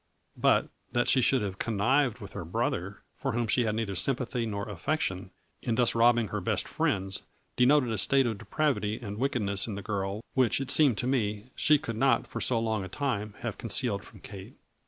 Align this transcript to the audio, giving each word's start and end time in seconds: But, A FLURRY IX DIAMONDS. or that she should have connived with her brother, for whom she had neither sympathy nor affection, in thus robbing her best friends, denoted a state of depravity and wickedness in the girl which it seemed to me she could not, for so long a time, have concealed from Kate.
But, 0.35 0.49
A 0.49 0.49
FLURRY 0.49 0.57
IX 0.57 0.63
DIAMONDS. 0.63 0.71
or 0.73 0.93
that 0.93 1.07
she 1.09 1.21
should 1.21 1.41
have 1.43 1.59
connived 1.59 2.17
with 2.17 2.33
her 2.33 2.43
brother, 2.43 3.03
for 3.13 3.33
whom 3.33 3.45
she 3.45 3.65
had 3.65 3.75
neither 3.75 3.93
sympathy 3.93 4.47
nor 4.47 4.67
affection, 4.67 5.29
in 5.61 5.75
thus 5.75 5.93
robbing 5.93 6.29
her 6.29 6.41
best 6.41 6.67
friends, 6.67 7.21
denoted 7.55 7.91
a 7.91 7.99
state 7.99 8.25
of 8.25 8.39
depravity 8.39 8.97
and 8.99 9.19
wickedness 9.19 9.67
in 9.67 9.75
the 9.75 9.83
girl 9.83 10.21
which 10.33 10.59
it 10.59 10.71
seemed 10.71 10.97
to 10.97 11.05
me 11.05 11.51
she 11.55 11.77
could 11.77 11.97
not, 11.97 12.25
for 12.25 12.41
so 12.41 12.59
long 12.59 12.83
a 12.83 12.89
time, 12.89 13.35
have 13.41 13.59
concealed 13.59 14.03
from 14.03 14.21
Kate. 14.21 14.55